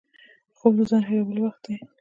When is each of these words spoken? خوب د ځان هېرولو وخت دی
خوب 0.57 0.73
د 0.77 0.81
ځان 0.89 1.03
هېرولو 1.09 1.41
وخت 1.45 1.61
دی 1.65 1.75